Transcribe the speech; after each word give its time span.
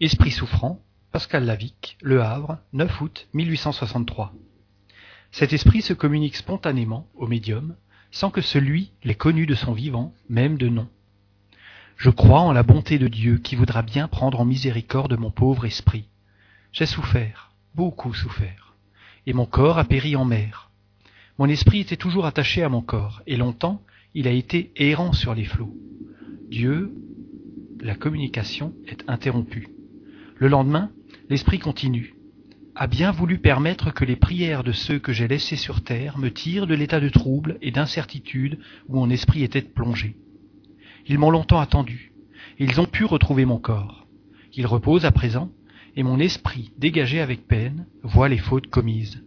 Esprit 0.00 0.30
souffrant, 0.30 0.80
Pascal 1.10 1.44
Lavic, 1.44 1.98
Le 2.02 2.22
Havre, 2.22 2.58
9 2.72 3.00
août 3.00 3.26
1863. 3.34 4.32
Cet 5.32 5.52
esprit 5.52 5.82
se 5.82 5.92
communique 5.92 6.36
spontanément 6.36 7.08
au 7.16 7.26
médium, 7.26 7.74
sans 8.12 8.30
que 8.30 8.40
celui 8.40 8.92
l'ait 9.02 9.16
connu 9.16 9.44
de 9.44 9.56
son 9.56 9.72
vivant, 9.72 10.14
même 10.28 10.56
de 10.56 10.68
nom. 10.68 10.86
Je 11.96 12.10
crois 12.10 12.42
en 12.42 12.52
la 12.52 12.62
bonté 12.62 13.00
de 13.00 13.08
Dieu 13.08 13.38
qui 13.38 13.56
voudra 13.56 13.82
bien 13.82 14.06
prendre 14.06 14.38
en 14.38 14.44
miséricorde 14.44 15.18
mon 15.18 15.32
pauvre 15.32 15.64
esprit. 15.64 16.04
J'ai 16.70 16.86
souffert, 16.86 17.50
beaucoup 17.74 18.14
souffert, 18.14 18.76
et 19.26 19.32
mon 19.32 19.46
corps 19.46 19.78
a 19.78 19.84
péri 19.84 20.14
en 20.14 20.24
mer. 20.24 20.70
Mon 21.40 21.48
esprit 21.48 21.80
était 21.80 21.96
toujours 21.96 22.26
attaché 22.26 22.62
à 22.62 22.68
mon 22.68 22.82
corps, 22.82 23.20
et 23.26 23.36
longtemps 23.36 23.82
il 24.14 24.28
a 24.28 24.32
été 24.32 24.70
errant 24.76 25.12
sur 25.12 25.34
les 25.34 25.44
flots. 25.44 25.76
Dieu, 26.48 26.94
la 27.80 27.96
communication 27.96 28.74
est 28.86 29.02
interrompue. 29.08 29.70
Le 30.40 30.46
lendemain, 30.46 30.92
l'Esprit 31.28 31.58
continue, 31.58 32.14
a 32.76 32.86
bien 32.86 33.10
voulu 33.10 33.38
permettre 33.38 33.92
que 33.92 34.04
les 34.04 34.14
prières 34.14 34.62
de 34.62 34.70
ceux 34.70 35.00
que 35.00 35.12
j'ai 35.12 35.26
laissés 35.26 35.56
sur 35.56 35.82
terre 35.82 36.16
me 36.16 36.30
tirent 36.30 36.68
de 36.68 36.76
l'état 36.76 37.00
de 37.00 37.08
trouble 37.08 37.58
et 37.60 37.72
d'incertitude 37.72 38.60
où 38.86 38.94
mon 38.94 39.10
esprit 39.10 39.42
était 39.42 39.62
plongé. 39.62 40.14
Ils 41.08 41.18
m'ont 41.18 41.30
longtemps 41.30 41.58
attendu. 41.58 42.12
Ils 42.60 42.80
ont 42.80 42.86
pu 42.86 43.04
retrouver 43.04 43.46
mon 43.46 43.58
corps. 43.58 44.06
Il 44.54 44.68
repose 44.68 45.04
à 45.04 45.10
présent, 45.10 45.50
et 45.96 46.04
mon 46.04 46.20
esprit, 46.20 46.70
dégagé 46.78 47.20
avec 47.20 47.48
peine, 47.48 47.86
voit 48.04 48.28
les 48.28 48.38
fautes 48.38 48.68
commises. 48.68 49.24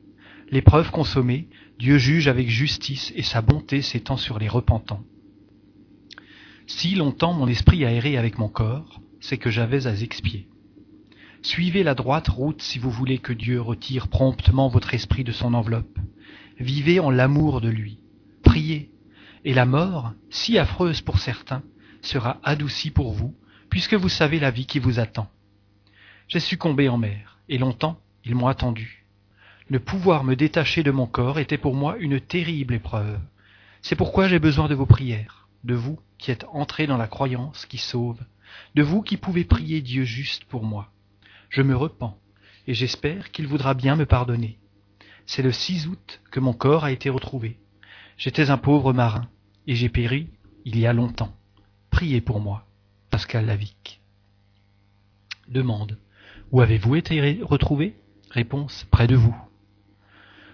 L'épreuve 0.49 0.91
consommée, 0.91 1.49
Dieu 1.77 1.97
juge 1.97 2.29
avec 2.29 2.47
justice 2.47 3.11
et 3.17 3.23
sa 3.23 3.41
bonté 3.41 3.81
s'étend 3.81 4.15
sur 4.15 4.39
les 4.39 4.47
repentants. 4.47 5.03
Si 6.67 6.95
longtemps 6.95 7.33
mon 7.33 7.47
esprit 7.47 7.83
a 7.83 7.91
erré 7.91 8.17
avec 8.17 8.37
mon 8.37 8.47
corps, 8.47 9.01
c'est 9.19 9.37
que 9.37 9.49
j'avais 9.49 9.87
à 9.87 9.93
expier. 9.93 10.47
Suivez 11.43 11.81
la 11.81 11.95
droite 11.95 12.27
route 12.27 12.61
si 12.61 12.77
vous 12.77 12.91
voulez 12.91 13.17
que 13.17 13.33
Dieu 13.33 13.59
retire 13.59 14.09
promptement 14.09 14.67
votre 14.67 14.93
esprit 14.93 15.23
de 15.23 15.31
son 15.31 15.55
enveloppe. 15.55 15.97
Vivez 16.59 16.99
en 16.99 17.09
l'amour 17.09 17.61
de 17.61 17.69
lui. 17.69 17.97
Priez. 18.43 18.91
Et 19.43 19.55
la 19.55 19.65
mort, 19.65 20.13
si 20.29 20.59
affreuse 20.59 21.01
pour 21.01 21.17
certains, 21.17 21.63
sera 22.03 22.39
adoucie 22.43 22.91
pour 22.91 23.11
vous, 23.11 23.35
puisque 23.71 23.95
vous 23.95 24.07
savez 24.07 24.39
la 24.39 24.51
vie 24.51 24.67
qui 24.67 24.77
vous 24.77 24.99
attend. 24.99 25.27
J'ai 26.27 26.39
succombé 26.39 26.89
en 26.89 26.99
mer, 26.99 27.39
et 27.49 27.57
longtemps 27.57 27.99
ils 28.23 28.35
m'ont 28.35 28.47
attendu. 28.47 29.07
Ne 29.71 29.79
pouvoir 29.79 30.23
me 30.23 30.35
détacher 30.35 30.83
de 30.83 30.91
mon 30.91 31.07
corps 31.07 31.39
était 31.39 31.57
pour 31.57 31.73
moi 31.73 31.97
une 31.97 32.21
terrible 32.21 32.75
épreuve. 32.75 33.19
C'est 33.81 33.95
pourquoi 33.95 34.27
j'ai 34.27 34.39
besoin 34.39 34.67
de 34.67 34.75
vos 34.75 34.85
prières, 34.85 35.47
de 35.63 35.73
vous 35.73 35.99
qui 36.19 36.29
êtes 36.29 36.45
entrés 36.53 36.85
dans 36.85 36.97
la 36.97 37.07
croyance 37.07 37.65
qui 37.65 37.79
sauve, 37.79 38.19
de 38.75 38.83
vous 38.83 39.01
qui 39.01 39.17
pouvez 39.17 39.43
prier 39.43 39.81
Dieu 39.81 40.03
juste 40.03 40.43
pour 40.45 40.63
moi 40.63 40.91
je 41.51 41.61
me 41.61 41.75
repens, 41.75 42.17
et 42.65 42.73
j'espère 42.73 43.31
qu'il 43.31 43.45
voudra 43.45 43.73
bien 43.73 43.95
me 43.95 44.05
pardonner. 44.05 44.57
C'est 45.25 45.43
le 45.43 45.51
6 45.51 45.87
août 45.87 46.21
que 46.31 46.39
mon 46.39 46.53
corps 46.53 46.85
a 46.85 46.91
été 46.91 47.09
retrouvé. 47.09 47.59
J'étais 48.17 48.49
un 48.49 48.57
pauvre 48.57 48.93
marin, 48.93 49.29
et 49.67 49.75
j'ai 49.75 49.89
péri 49.89 50.29
il 50.65 50.79
y 50.79 50.87
a 50.87 50.93
longtemps. 50.93 51.35
Priez 51.89 52.21
pour 52.21 52.39
moi. 52.39 52.65
Pascal 53.09 53.45
Lavic. 53.45 54.01
Demande. 55.49 55.97
Où 56.51 56.61
avez-vous 56.61 56.95
été 56.95 57.41
retrouvé? 57.43 57.95
Réponse. 58.29 58.85
Près 58.89 59.07
de 59.07 59.17
vous. 59.17 59.35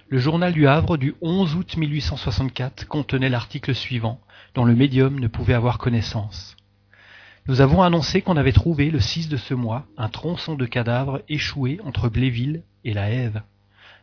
Le 0.09 0.17
journal 0.17 0.53
du 0.53 0.67
Havre 0.67 0.97
du 0.97 1.13
11 1.21 1.55
août 1.55 1.77
1864 1.77 2.87
contenait 2.87 3.29
l'article 3.29 3.75
suivant, 3.75 4.19
dont 4.55 4.65
le 4.65 4.75
médium 4.75 5.19
ne 5.19 5.27
pouvait 5.27 5.53
avoir 5.53 5.77
connaissance. 5.77 6.57
Nous 7.47 7.61
avons 7.61 7.81
annoncé 7.81 8.21
qu'on 8.21 8.35
avait 8.35 8.51
trouvé 8.51 8.91
le 8.91 8.99
6 8.99 9.29
de 9.29 9.37
ce 9.37 9.53
mois 9.53 9.85
un 9.97 10.09
tronçon 10.09 10.55
de 10.55 10.65
cadavre 10.65 11.21
échoué 11.29 11.79
entre 11.85 12.09
Bléville 12.09 12.63
et 12.83 12.93
la 12.93 13.09
Hève. 13.09 13.41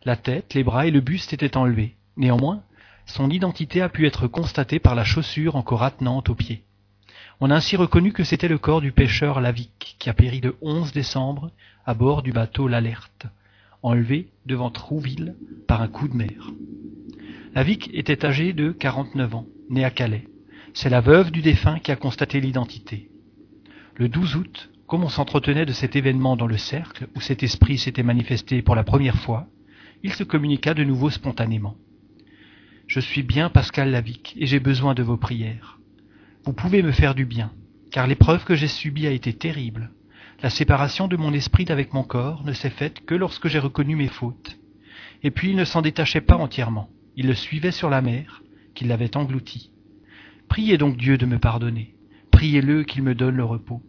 La 0.06 0.16
tête, 0.16 0.54
les 0.54 0.64
bras 0.64 0.86
et 0.86 0.90
le 0.90 1.02
buste 1.02 1.34
étaient 1.34 1.58
enlevés. 1.58 1.94
Néanmoins, 2.16 2.62
son 3.04 3.28
identité 3.28 3.82
a 3.82 3.90
pu 3.90 4.06
être 4.06 4.28
constatée 4.28 4.78
par 4.78 4.94
la 4.94 5.04
chaussure 5.04 5.56
encore 5.56 5.82
attenante 5.82 6.30
au 6.30 6.34
pied. 6.34 6.62
On 7.38 7.50
a 7.50 7.54
ainsi 7.54 7.76
reconnu 7.76 8.14
que 8.14 8.24
c'était 8.24 8.48
le 8.48 8.56
corps 8.56 8.80
du 8.80 8.92
pêcheur 8.92 9.42
Lavic, 9.42 9.96
qui 9.98 10.08
a 10.08 10.14
péri 10.14 10.40
le 10.40 10.56
11 10.62 10.92
décembre 10.92 11.50
à 11.84 11.92
bord 11.92 12.22
du 12.22 12.32
bateau 12.32 12.66
l'Alerte, 12.66 13.26
enlevé 13.82 14.28
devant 14.46 14.70
Trouville 14.70 15.34
par 15.66 15.82
un 15.82 15.88
coup 15.88 16.08
de 16.08 16.16
mer. 16.16 16.50
Lavic 17.54 17.90
était 17.92 18.24
âgé 18.24 18.54
de 18.54 18.70
49 18.70 19.34
ans, 19.34 19.46
né 19.68 19.84
à 19.84 19.90
Calais. 19.90 20.28
C'est 20.72 20.88
la 20.88 21.02
veuve 21.02 21.30
du 21.30 21.42
défunt 21.42 21.78
qui 21.78 21.92
a 21.92 21.96
constaté 21.96 22.40
l'identité. 22.40 23.10
Le 23.96 24.08
12 24.08 24.34
août, 24.34 24.70
comme 24.88 25.04
on 25.04 25.08
s'entretenait 25.08 25.66
de 25.66 25.72
cet 25.72 25.94
événement 25.94 26.36
dans 26.36 26.48
le 26.48 26.56
cercle 26.56 27.06
où 27.14 27.20
cet 27.20 27.44
esprit 27.44 27.78
s'était 27.78 28.02
manifesté 28.02 28.60
pour 28.60 28.74
la 28.74 28.82
première 28.82 29.14
fois, 29.14 29.46
il 30.02 30.12
se 30.12 30.24
communiqua 30.24 30.74
de 30.74 30.82
nouveau 30.82 31.10
spontanément. 31.10 31.76
Je 32.88 32.98
suis 32.98 33.22
bien 33.22 33.50
Pascal 33.50 33.92
Lavic 33.92 34.34
et 34.36 34.46
j'ai 34.46 34.58
besoin 34.58 34.94
de 34.94 35.04
vos 35.04 35.16
prières. 35.16 35.78
Vous 36.44 36.52
pouvez 36.52 36.82
me 36.82 36.90
faire 36.90 37.14
du 37.14 37.24
bien, 37.24 37.52
car 37.92 38.08
l'épreuve 38.08 38.44
que 38.44 38.56
j'ai 38.56 38.66
subie 38.66 39.06
a 39.06 39.12
été 39.12 39.32
terrible. 39.32 39.92
La 40.42 40.50
séparation 40.50 41.06
de 41.06 41.16
mon 41.16 41.32
esprit 41.32 41.64
d'avec 41.64 41.94
mon 41.94 42.02
corps 42.02 42.42
ne 42.42 42.52
s'est 42.52 42.70
faite 42.70 43.06
que 43.06 43.14
lorsque 43.14 43.46
j'ai 43.46 43.60
reconnu 43.60 43.94
mes 43.94 44.08
fautes. 44.08 44.58
Et 45.22 45.30
puis 45.30 45.50
il 45.50 45.56
ne 45.56 45.64
s'en 45.64 45.82
détachait 45.82 46.20
pas 46.20 46.36
entièrement. 46.36 46.90
Il 47.14 47.28
le 47.28 47.34
suivait 47.34 47.70
sur 47.70 47.90
la 47.90 48.02
mer, 48.02 48.42
qui 48.74 48.86
l'avait 48.86 49.16
englouti. 49.16 49.70
Priez 50.48 50.78
donc 50.78 50.96
Dieu 50.96 51.16
de 51.16 51.26
me 51.26 51.38
pardonner. 51.38 51.94
Priez-le 52.44 52.84
qu'il 52.84 53.02
me 53.02 53.14
donne 53.14 53.36
le 53.36 53.44
repos. 53.44 53.80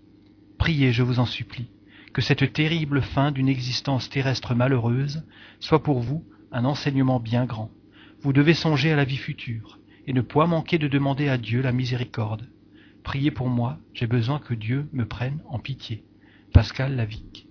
Priez, 0.57 0.93
je 0.93 1.03
vous 1.03 1.19
en 1.19 1.25
supplie, 1.25 1.67
que 2.13 2.21
cette 2.21 2.53
terrible 2.53 3.01
fin 3.01 3.33
d'une 3.33 3.49
existence 3.49 4.09
terrestre 4.09 4.55
malheureuse 4.55 5.25
soit 5.59 5.83
pour 5.83 5.99
vous 5.99 6.23
un 6.53 6.63
enseignement 6.63 7.19
bien 7.19 7.43
grand. 7.43 7.69
Vous 8.21 8.31
devez 8.31 8.53
songer 8.53 8.93
à 8.93 8.95
la 8.95 9.03
vie 9.03 9.17
future, 9.17 9.79
et 10.07 10.13
ne 10.13 10.21
point 10.21 10.47
manquer 10.47 10.77
de 10.77 10.87
demander 10.87 11.27
à 11.27 11.37
Dieu 11.37 11.61
la 11.61 11.73
miséricorde. 11.73 12.47
Priez 13.03 13.29
pour 13.29 13.49
moi, 13.49 13.77
j'ai 13.93 14.07
besoin 14.07 14.39
que 14.39 14.53
Dieu 14.53 14.87
me 14.93 15.05
prenne 15.05 15.41
en 15.49 15.59
pitié. 15.59 16.05
Pascal 16.53 16.95
Lavic. 16.95 17.49